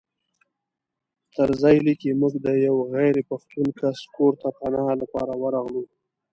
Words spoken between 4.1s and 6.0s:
کور ته پناه لپاره ورغلو.